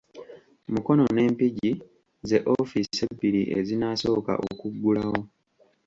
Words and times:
Mukono 0.73 1.03
ne 1.13 1.23
Mpigi 1.31 1.71
ze 2.27 2.37
ofiisi 2.57 3.01
ebbiri 3.09 3.41
ezinaasooka 3.57 4.33
okuggulawo. 4.49 5.19